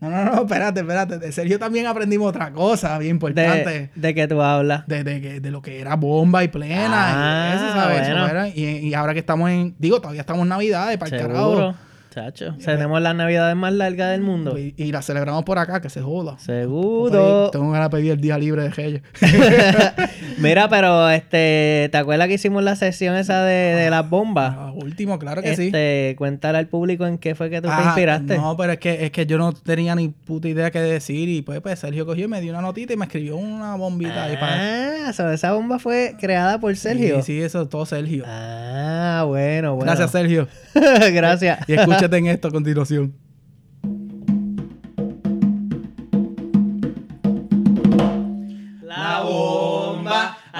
[0.00, 1.18] No, no, no, espérate, espérate.
[1.18, 3.90] De Sergio también aprendimos otra cosa bien importante.
[3.94, 4.86] ¿De, de tú hablas?
[4.86, 6.88] De, de, de, lo que era bomba y plena.
[6.90, 8.56] Ah, y eso, ¿sabes?
[8.56, 9.74] y, y, ahora que estamos en.
[9.78, 11.74] Digo, todavía estamos en Navidad, para el carajo.
[12.10, 14.56] Chacho, tenemos las navidades más largas del mundo.
[14.58, 16.38] Y, la celebramos por acá, que se joda.
[16.38, 17.50] Seguro.
[17.50, 19.02] tengo ganas de pedir el día libre de Reyes.
[20.38, 24.54] Mira, pero este, ¿te acuerdas que hicimos la sesión esa de, las bombas?
[24.56, 25.66] Ah, último, claro que sí.
[25.66, 28.36] Este, cuéntale al público en qué fue que tú te inspiraste.
[28.36, 31.28] No, pero es que, es que yo no tenía ni puta idea qué decir.
[31.28, 34.24] Y pues, pues Sergio cogió y me dio una notita y me escribió una bombita.
[34.24, 35.08] ahí para...
[35.08, 37.16] Ah, esa bomba fue creada por Sergio.
[37.22, 38.24] Sí, sí, eso todo Sergio.
[38.26, 39.90] Ah, bueno, bueno.
[39.90, 40.48] Gracias, Sergio.
[40.74, 41.68] Gracias.
[41.68, 43.27] y escucha en esto a continuación.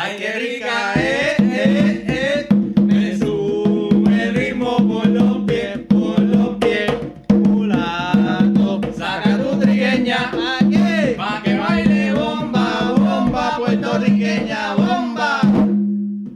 [0.09, 2.49] Ay qué rica eh, eh, eh.
[2.83, 6.93] Me sube el ritmo por los pies, por los pies.
[7.31, 15.41] Mulato, saca tu trigueña, aquí, pa' que baile bomba, bomba puertorriqueña, bomba.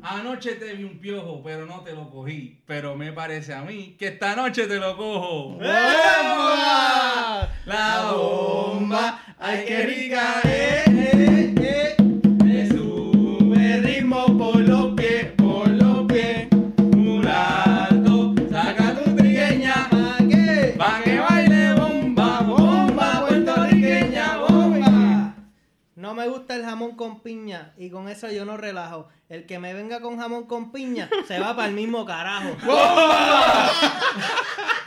[0.02, 3.96] Anoche te vi un piojo, pero no te lo cogí pero me parece a mí
[3.98, 5.58] que esta noche te lo cojo.
[5.58, 7.48] ¡Bomba!
[7.66, 12.01] La bomba, ay qué rica eh, eh, eh.
[26.82, 29.08] Jamón con piña y con eso yo no relajo.
[29.28, 32.56] El que me venga con jamón con piña se va para el mismo carajo.
[32.66, 33.70] ¡Bomba!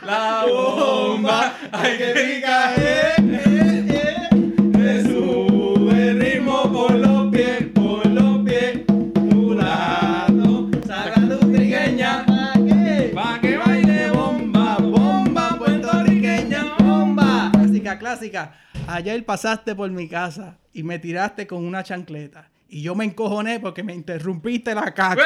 [0.02, 4.28] La bomba, ay que rica eh, eh,
[4.74, 5.02] eh.
[5.04, 8.84] Sube el ritmo por los pies, por los pies.
[9.16, 13.10] Mulato, saca tu trigueña, ¿pa' qué?
[13.14, 17.50] Pa' que baile bomba, bomba puertorriqueña, bomba.
[17.52, 18.65] Clásica, clásica.
[18.88, 22.50] Ayer pasaste por mi casa y me tiraste con una chancleta.
[22.68, 25.16] Y yo me encojoné porque me interrumpiste la caca.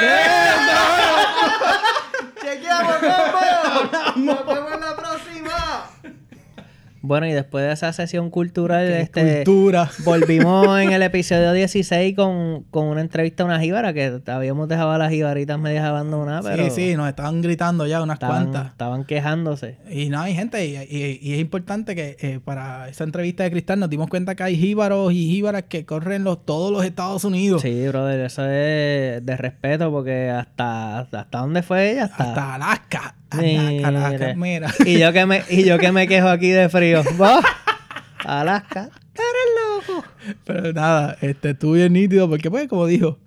[2.40, 2.94] ¡Chequeamos,
[4.16, 4.79] Nos vemos en la próxima.
[7.11, 9.42] Bueno, y después de esa sesión cultural, este,
[10.05, 14.99] volvimos en el episodio 16 con, una entrevista a una jíbara, que habíamos dejado a
[14.99, 16.44] las jíbaritas medias abandonadas.
[16.44, 18.68] Pero sí, sí, nos estaban gritando ya unas cuantas.
[18.68, 19.79] Estaban quejándose.
[19.90, 23.90] Y no, hay gente, y, es importante que eh, para esa entrevista de Cristal nos
[23.90, 27.62] dimos cuenta que hay jíbaros y jíbaras que corren los, todos los Estados Unidos.
[27.62, 32.05] Sí, brother, eso es de respeto, porque hasta, hasta dónde fue ella?
[32.05, 33.16] Hasta, Alaska.
[33.30, 34.72] Alaska, mira.
[34.84, 37.02] Y yo que me, y yo que me quejo aquí de frío.
[38.24, 38.90] Alaska.
[39.14, 40.04] Eres loco.
[40.44, 43.18] Pero nada, este, estuvo bien nítido porque, pues, como dijo,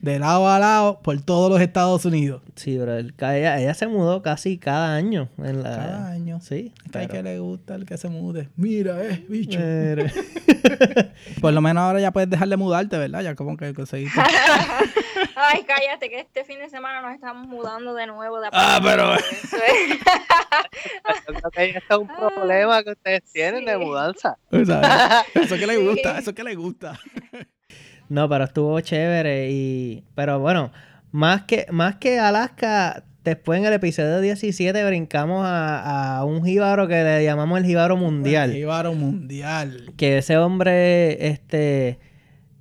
[0.00, 2.42] de lado a lado por todos los Estados Unidos.
[2.54, 5.28] Sí, pero ella, ella se mudó casi cada año.
[5.38, 6.40] En la, cada año.
[6.40, 6.72] Sí.
[6.92, 8.48] Es que le gusta el que se mude.
[8.56, 9.58] Mira, eh, bicho.
[11.40, 13.20] por lo menos ahora ya puedes dejar de mudarte, ¿verdad?
[13.22, 14.20] Ya como que conseguiste.
[15.36, 18.40] Ay, cállate, que este fin de semana nos estamos mudando de nuevo.
[18.40, 19.14] De ah, pero.
[21.56, 24.36] Esto es un problema que ustedes tienen de mudanza.
[24.50, 26.98] Eso que le gusta, eso que le gusta.
[28.10, 30.04] No, pero estuvo chévere y...
[30.16, 30.72] Pero bueno,
[31.12, 37.02] más que, más que Alaska, después en el episodio 17 brincamos a, un jíbaro que
[37.04, 38.50] le llamamos el jíbaro mundial.
[38.50, 39.92] El jíbaro mundial.
[39.96, 41.98] Que ese hombre, este...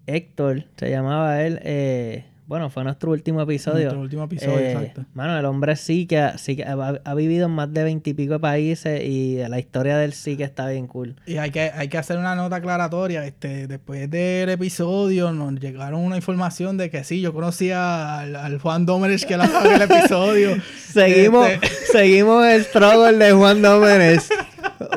[0.06, 3.84] Héctor, se llamaba él, eh, bueno, fue nuestro último episodio.
[3.84, 5.06] Nuestro último episodio, eh, exacto.
[5.14, 9.04] Mano, el hombre sí que, sí que ha, vivido en más de veintipico de países
[9.04, 11.16] y la historia del sí que está bien cool.
[11.28, 13.24] Y hay que, hay que hacer una nota aclaratoria.
[13.24, 18.88] Este, después del episodio nos llegaron una información de que sí, yo conocía al, Juan
[18.88, 20.58] Dómenes que la en el episodio.
[20.76, 24.28] seguimos, este, seguimos el struggle de Juan Dómenes.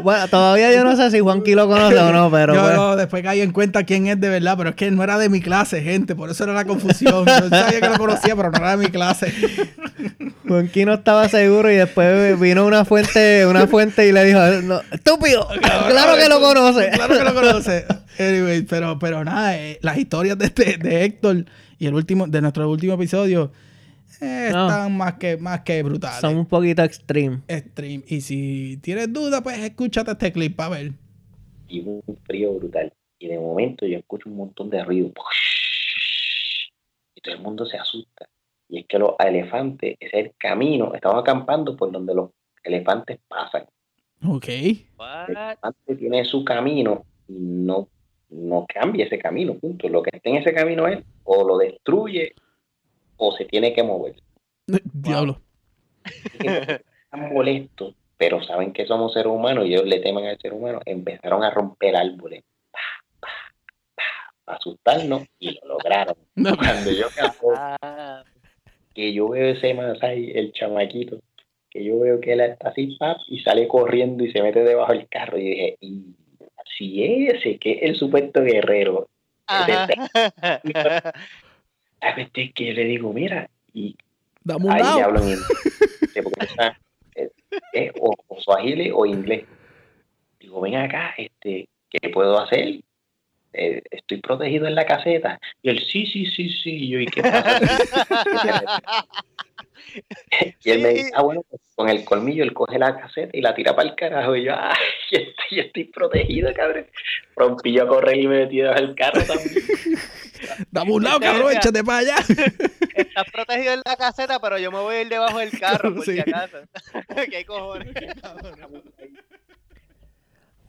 [0.03, 2.55] Bueno, todavía yo no sé si Juanqui lo conoce o no, pero.
[2.55, 5.19] Yo no, después caí en cuenta quién es de verdad, pero es que no era
[5.19, 7.25] de mi clase, gente, por eso era la confusión.
[7.27, 9.33] Yo sabía que lo conocía, pero no era de mi clase.
[10.49, 14.41] Juanqui no estaba seguro y después vino una fuente, una fuente y le dijo,
[14.91, 15.49] estúpido,
[15.89, 16.91] claro que lo conoce.
[16.91, 17.87] Claro que lo conoce.
[18.19, 21.45] Anyway, pero, pero nada, eh, las historias de, este, de Héctor
[21.79, 23.53] y el último, de nuestro último episodio
[24.21, 26.21] eh, están más que, más que brutales.
[26.21, 27.41] Son un poquito extreme.
[27.49, 28.05] Extreme.
[28.07, 30.93] Y si tienes duda, pues escúchate este clip para ver.
[31.69, 32.93] Y un frío brutal.
[33.19, 35.13] Y de momento yo escucho un montón de ruido.
[37.15, 38.29] Y todo el mundo se asusta.
[38.69, 40.93] Y es que los elefantes, ese es el camino.
[40.95, 42.31] Estamos acampando por donde los
[42.65, 43.67] elefantes pasan.
[44.27, 44.49] Ok.
[44.49, 44.87] El
[45.37, 47.89] elefante tiene su camino y no,
[48.31, 49.89] no cambia ese camino, punto.
[49.89, 52.35] Lo que esté en ese camino es o lo destruye
[53.17, 54.17] o se tiene que mover.
[54.67, 55.41] Diablo.
[56.39, 60.81] Están molestos, pero saben que somos seres humanos y ellos le temen al ser humano.
[60.85, 62.45] Empezaron a romper árboles
[64.45, 66.17] para asustarnos y lo lograron.
[66.35, 67.07] Cuando yo
[67.83, 68.25] ah.
[68.95, 71.21] que yo veo ese más ahí, el chamaquito,
[71.71, 74.93] que yo veo que él está así, pap, y sale corriendo y se mete debajo
[74.93, 75.39] del carro.
[75.39, 76.15] Y dije, y
[76.77, 79.09] si ese que es el supuesto guerrero,
[82.03, 83.97] a veces que yo le digo, mira, y
[84.71, 85.47] ahí le hablo en inglés,
[87.15, 87.31] es,
[87.73, 89.45] es, o, o suajili o inglés.
[90.41, 92.81] Digo, ven acá, este, ¿qué puedo hacer?
[93.53, 95.39] Eh, estoy protegido en la caseta.
[95.63, 96.71] Y él, sí, sí, sí, sí.
[96.71, 97.61] Y yo, ¿y qué pasa?
[100.65, 103.41] y él me dice, ah, bueno, pues con el colmillo él coge la caseta y
[103.41, 104.37] la tira para el carajo.
[104.37, 104.77] Y yo, ah,
[105.51, 106.87] yo estoy, protegido, cabrón.
[107.37, 109.55] Rompí yo a correr y me metí del carro también.
[110.71, 112.17] Dame un lado, cabrón, échate para allá.
[112.95, 116.05] Estás protegido en la caseta, pero yo me voy a ir debajo del carro, por
[116.05, 116.59] si acaso.
[117.31, 117.95] ¿Qué cojones?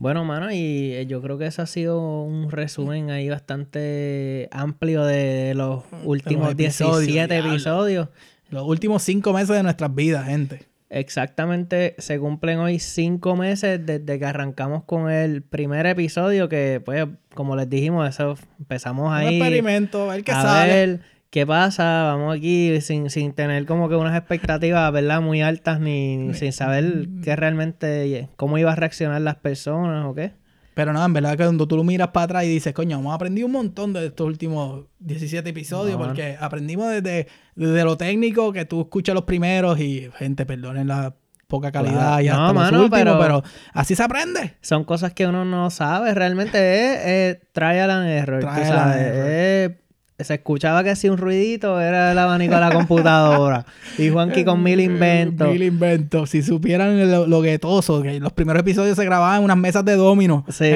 [0.04, 5.02] Bueno, mano, y eh, yo creo que eso ha sido un resumen ahí bastante amplio
[5.02, 8.10] de los últimos 17 episodios.
[8.50, 10.66] Los últimos cinco meses de nuestras vidas, gente.
[10.90, 17.06] Exactamente, se cumplen hoy cinco meses desde que arrancamos con el primer episodio, que pues,
[17.34, 19.26] como les dijimos, eso empezamos ahí.
[19.28, 21.00] Un experimento, el que a Ver
[21.34, 25.20] qué pasa, vamos aquí sin, sin tener como que unas expectativas, ¿verdad?
[25.20, 30.30] Muy altas, ni, sin saber qué realmente, cómo iba a reaccionar las personas o qué.
[30.74, 33.12] Pero nada, en verdad que cuando tú lo miras para atrás y dices, coño, hemos
[33.12, 38.82] aprendido un montón de estos últimos 17 episodios, porque aprendimos desde, lo técnico, que tú
[38.82, 41.16] escuchas los primeros y, gente, perdonen la
[41.48, 43.42] poca calidad y hasta los últimos, pero,
[43.72, 44.54] así se aprende.
[44.60, 49.83] Son cosas que uno no sabe, realmente es, trial and error, sabes,
[50.16, 53.66] se escuchaba que si un ruidito era el abanico de la computadora.
[53.98, 55.50] y Juanqui con mil inventos.
[55.50, 56.30] Mil inventos.
[56.30, 59.96] Si supieran lo, lo guetoso, que los primeros episodios se grababan en unas mesas de
[59.96, 60.44] domino.
[60.48, 60.70] Sí.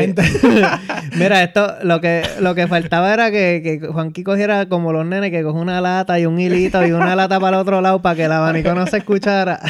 [1.17, 5.31] Mira, esto, lo que, lo que faltaba era que, que Juanqui cogiera como los nenes,
[5.31, 8.17] que coge una lata y un hilito y una lata para el otro lado para
[8.17, 9.61] que el abanico no se escuchara.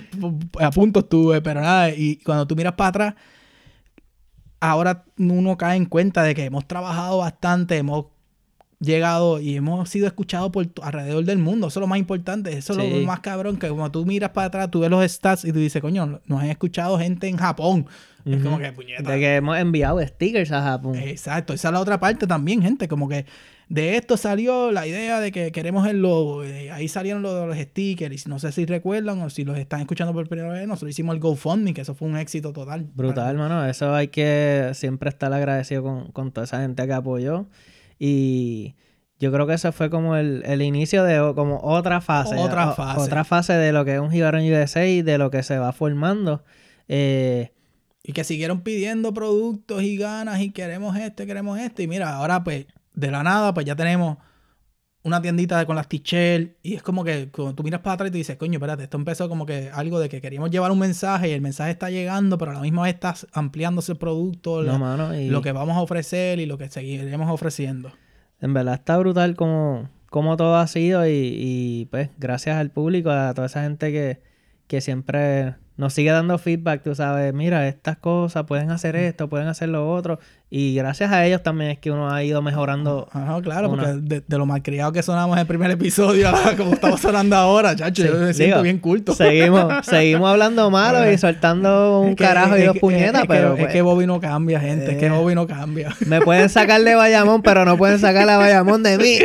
[0.60, 1.90] A punto estuve, pero nada.
[1.90, 3.14] Y cuando tú miras para atrás,
[4.60, 8.06] ahora uno cae en cuenta de que hemos trabajado bastante, hemos
[8.80, 11.68] llegado y hemos sido escuchados por alrededor del mundo.
[11.68, 12.56] Eso es lo más importante.
[12.56, 13.56] Eso es lo más cabrón.
[13.56, 16.42] Que cuando tú miras para atrás, tú ves los stats y tú dices, coño, nos
[16.42, 17.86] han escuchado gente en Japón.
[18.24, 19.10] Es como que puñeta.
[19.10, 20.96] De que hemos enviado stickers a Japón.
[20.96, 21.54] Exacto.
[21.54, 22.86] Esa es la otra parte también, gente.
[22.86, 23.24] Como que
[23.68, 26.44] de esto salió la idea de que queremos el logo.
[26.44, 28.26] Eh, ahí salieron los, los stickers.
[28.26, 30.68] Y no sé si recuerdan o si los están escuchando por primera vez.
[30.68, 32.86] Nosotros hicimos el GoFundMe, que eso fue un éxito total.
[32.94, 33.64] Brutal, hermano.
[33.66, 37.46] Eso hay que siempre estar agradecido con, con toda esa gente que apoyó.
[37.98, 38.74] Y
[39.18, 42.36] yo creo que eso fue como el, inicio de como otra fase.
[42.36, 43.00] Otra fase.
[43.00, 45.72] otra fase de lo que es un Gibaron USA y de lo que se va
[45.72, 46.44] formando.
[46.86, 47.52] Eh,
[48.02, 51.82] y que siguieron pidiendo productos y ganas y queremos esto, queremos esto.
[51.82, 54.18] Y mira, ahora pues de la nada pues ya tenemos
[55.02, 58.12] una tiendita con las t y es como que cuando tú miras para atrás y
[58.12, 61.28] te dices, coño, espérate, esto empezó como que algo de que queríamos llevar un mensaje
[61.28, 65.42] y el mensaje está llegando, pero a la misma vez está ampliándose el producto, lo
[65.42, 67.92] que vamos a ofrecer y lo que seguiremos ofreciendo.
[68.40, 73.34] En verdad está brutal como, como todo ha sido y, pues gracias al público, a
[73.34, 74.20] toda esa gente que,
[74.66, 79.46] que siempre nos sigue dando feedback, tú sabes, mira, estas cosas pueden hacer esto, pueden
[79.46, 80.18] hacer lo otro.
[80.50, 83.08] Y gracias a ellos también es que uno ha ido mejorando.
[83.12, 83.86] Ajá, claro, porque
[84.26, 88.14] de, lo malcriado que sonamos en el primer episodio como estamos sonando ahora, chacho, yo
[88.14, 89.14] me siento bien culto.
[89.14, 93.54] Seguimos, seguimos hablando malo y soltando un carajo y dos puñetas, pero.
[93.54, 95.94] Es, que pues Bobby no cambia, gente, es que Bobby no cambia.
[96.06, 99.18] Me pueden sacar de Bayamón, pero no pueden sacar la Bayamón de mí.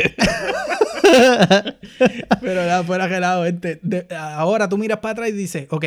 [2.42, 3.82] pero nada, fuera gelado, gente.
[4.16, 5.86] ahora tú miras para atrás y dices, ok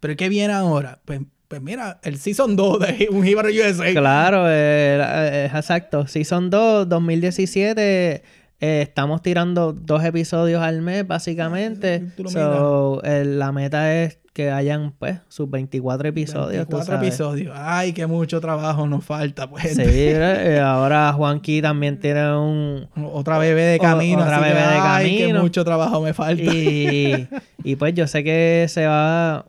[0.00, 1.00] pero ¿qué viene ahora?
[1.04, 3.92] Pues, pues mira, el Season 2 de un Hibaro USA.
[3.92, 6.06] Claro, eh, eh, exacto.
[6.06, 8.22] Season 2, 2017.
[8.58, 12.10] Eh, estamos tirando dos episodios al mes, básicamente.
[12.26, 16.68] So, la meta es que hayan, pues, sus 24 episodios.
[16.68, 17.56] 24 episodios.
[17.58, 19.74] Ay, que mucho trabajo nos falta, pues.
[19.74, 22.86] Sí, eh, ahora Juanqui también tiene un...
[23.12, 24.22] Otra bebé de camino.
[24.22, 24.84] otra bebé de camino.
[24.84, 26.42] Ay, que mucho trabajo me falta.
[26.42, 27.28] Y,
[27.64, 29.46] y pues yo sé que se va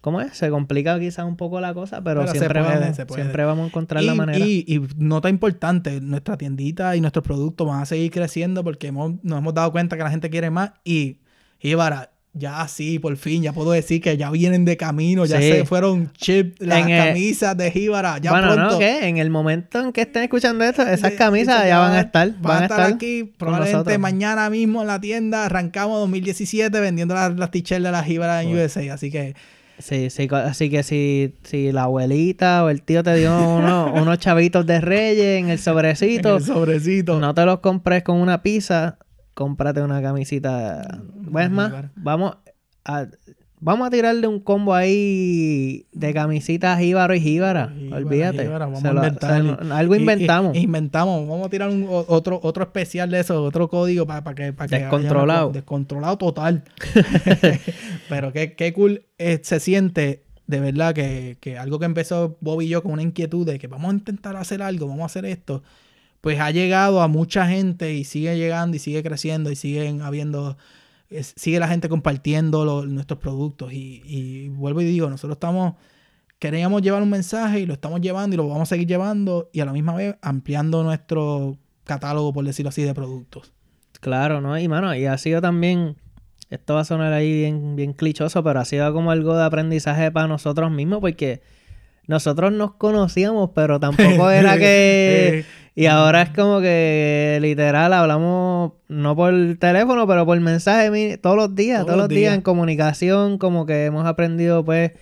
[0.00, 0.36] ¿Cómo es?
[0.36, 4.14] Se complica quizás un poco la cosa, pero, siempre, vamos, siempre vamos a encontrar la
[4.14, 4.38] manera.
[4.38, 9.22] Y, y, nota importante, nuestra tiendita y nuestros productos van a seguir creciendo porque hemos,
[9.22, 11.18] nos hemos dado cuenta que la gente quiere más y,
[11.60, 15.38] y para, ya sí, por fin, ya puedo decir que ya vienen de camino, ya
[15.38, 18.16] se fueron chip las camisas de Jíbara.
[18.18, 18.78] Ya bueno, ¿no?
[18.78, 19.06] ¿Qué?
[19.06, 22.32] En el momento en que estén escuchando esto, esas camisas ya van a estar.
[22.40, 25.44] Van, a estar, aquí probablemente mañana mismo en la tienda.
[25.44, 28.94] Arrancamos 2017 vendiendo las, las t-shirts de la Jíbara en USA.
[28.94, 29.34] Así que
[29.80, 33.36] Sí, sí, así que si, si la abuelita o el tío te dio
[33.94, 38.42] unos chavitos de reyes en el sobrecito, el sobrecito, no te los compres con una
[38.42, 38.98] pizza,
[39.34, 41.00] cómprate una camisita.
[41.14, 41.72] ¿Ves más?
[41.96, 42.36] Vamos
[42.84, 43.06] a,
[43.62, 47.72] Vamos a tirarle un combo ahí de camisitas jíbaro y jíbara.
[47.92, 48.48] Olvídate.
[48.48, 49.72] vamos a inventar.
[49.72, 50.56] algo inventamos.
[50.56, 51.28] inventamos.
[51.28, 54.78] Vamos a tirar un, otro, otro especial de eso, otro código para que, para que.
[54.78, 55.52] Descontrolado.
[55.52, 56.64] descontrolado total.
[58.08, 62.62] Pero qué, qué cool eh, se siente de verdad que, que, algo que empezó Bob
[62.62, 65.24] y yo con una inquietud de que vamos a intentar hacer algo, vamos a hacer
[65.24, 65.62] esto,
[66.20, 70.56] pues ha llegado a mucha gente y sigue llegando y sigue creciendo y siguen habiendo
[71.36, 73.72] sigue la gente compartiendo nuestros productos.
[73.72, 75.74] Y, vuelvo y digo, nosotros estamos,
[76.38, 79.60] queríamos llevar un mensaje y lo estamos llevando y lo vamos a seguir llevando y
[79.60, 83.52] a la misma vez ampliando nuestro catálogo, por decirlo así, de productos.
[84.00, 84.58] Claro, ¿no?
[84.58, 85.96] Y mano, y ha sido también,
[86.48, 90.10] esto va a sonar ahí bien, bien clichoso, pero ha sido como algo de aprendizaje
[90.10, 91.42] para nosotros mismos porque
[92.06, 95.44] nosotros nos conocíamos, pero tampoco era que...
[95.74, 101.54] Y ahora es como que literal hablamos no por teléfono, pero por mensaje todos los
[101.54, 102.34] días, todos, los días.
[102.34, 104.92] en comunicación, como que hemos aprendido pues...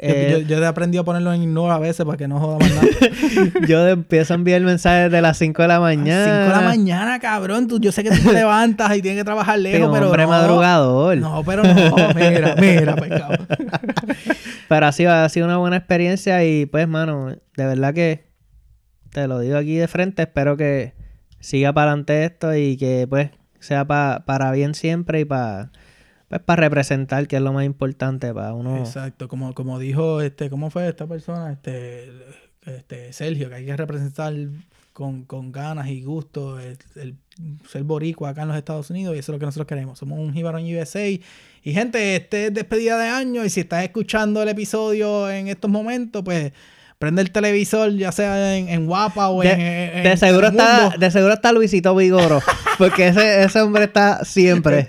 [0.00, 2.72] Eh, yo, he aprendido a ponerlo en ignore a veces para que no joda más
[2.72, 3.66] nada.
[3.66, 6.24] yo empiezo a enviar mensajes de las 5 de la mañana.
[6.24, 7.66] 5 de la mañana, cabrón.
[7.66, 10.06] Tú, yo sé que tú te levantas y tienes que trabajar lejos, pero.
[10.06, 11.18] Hombre madrugador.
[11.18, 11.96] No, pero no.
[12.14, 13.44] Mira, mira, pecado.
[14.68, 18.27] pero ha sido, ha sido una buena experiencia y pues, mano, de verdad que
[19.10, 20.94] te lo digo aquí de frente, espero que
[21.40, 23.30] siga para adelante esto y que pues
[23.60, 25.70] sea para bien siempre y para
[26.28, 28.76] pues para representar que es lo más importante para uno.
[28.76, 31.52] Exacto, como, como dijo este, ¿cómo fue esta persona?
[31.52, 32.10] Este,
[32.66, 34.34] este Sergio, que hay que representar
[34.92, 36.76] con, ganas y gusto el,
[37.68, 39.98] ser boricua acá en los Estados Unidos y eso es lo que nosotros queremos.
[39.98, 41.22] Somos un Jibarón USA y
[41.62, 46.22] gente, este es despedida de año y si estás escuchando el episodio en estos momentos,
[46.24, 46.52] pues
[46.98, 51.52] prende el televisor, ya sea en, Guapa o en, de seguro está De seguro está
[51.52, 52.42] Luisito Vigoro,
[52.78, 54.84] porque ese, ese hombre está siempre.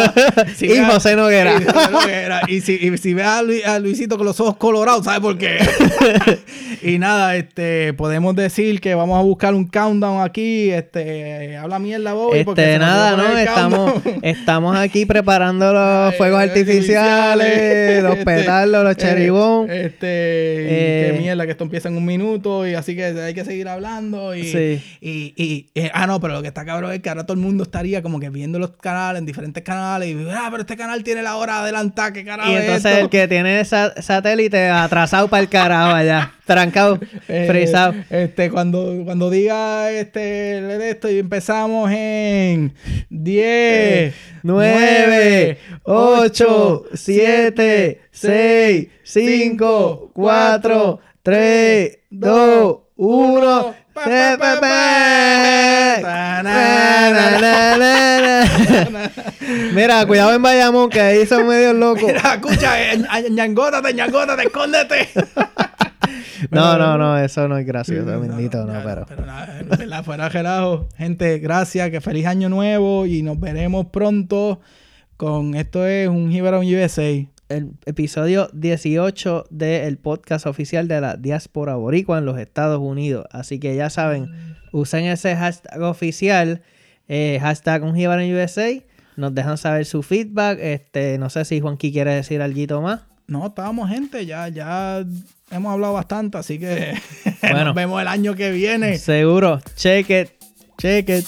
[0.60, 1.60] y José Noguera.
[2.46, 5.58] Y, si, y si ve a, Luisito con los ojos colorados, ¿sabes por qué?
[6.82, 10.70] y nada, este podemos decir que vamos a buscar un countdown aquí.
[10.70, 12.32] Este, habla mierda vos.
[12.32, 19.68] Este, nada, no, estamos, estamos aquí preparando los fuegos artificiales, los este, petardos, los cheribón.
[19.68, 23.68] Este, eh, mierda que esto empieza en un minuto y así que hay que seguir
[23.68, 24.34] hablando.
[24.34, 24.42] Y,
[25.00, 27.40] y, y, eh, ah, no, pero lo que está cabrón es que ahora todo el
[27.40, 31.02] mundo estaría como que viendo los canales en diferentes canales y, ah, pero este canal
[31.02, 35.42] tiene la hora adelantada, ¿qué carajo Y entonces el que tiene esa satélite atrasado para
[35.42, 37.94] el carajo allá, trancado, eh, frisado.
[38.10, 42.74] Este, cuando, cuando diga este, esto y empezamos en
[43.08, 51.00] 10, 9, 8, 7, 6, 5, 4,
[51.30, 53.74] 3, 2, 1.
[59.72, 62.02] Mira, cuidado en Bayamón, que ahí son medios locos.
[62.02, 62.74] Mira, escucha,
[63.30, 65.08] ñangótate, ñangótate, escóndete.
[66.50, 69.04] No, no, no, eso no es gracioso, bendito, no, pero.
[69.06, 70.88] Pero nada, fuera relajo.
[70.96, 74.58] Gente, gracias, que feliz año nuevo y nos veremos pronto
[75.18, 77.12] con esto es un Gibron USA
[77.50, 83.26] el episodio 18 del podcast oficial de la diáspora boricua en los Estados Unidos.
[83.32, 86.62] Así que ya saben, usen ese hashtag oficial,
[87.08, 88.82] eh, hashtag un USA.
[89.16, 90.58] Nos dejan saber su feedback.
[90.60, 93.02] Este, no sé si Juanqui quiere decir algo más.
[93.26, 95.04] No, estábamos gente, ya, ya
[95.50, 96.94] hemos hablado bastante, así que
[97.42, 98.98] bueno, nos vemos el año que viene.
[98.98, 99.60] Seguro.
[99.76, 100.28] Check it.
[100.78, 101.26] Check it.